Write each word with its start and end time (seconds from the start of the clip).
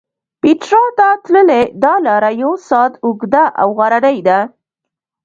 پېټرا 0.41 0.83
ته 0.97 1.07
تللې 1.23 1.61
دا 1.83 1.93
لاره 2.05 2.29
یو 2.41 2.51
ساعت 2.67 2.93
اوږده 3.05 3.43
او 3.61 3.67
غرنۍ 3.77 4.17
ده. 4.27 4.39